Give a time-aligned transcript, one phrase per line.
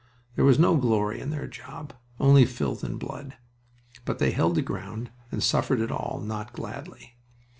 [0.35, 3.35] There was no "glory" in their job, only filth and blood,
[4.03, 7.17] but they held the ground and suffered it all, not gladly.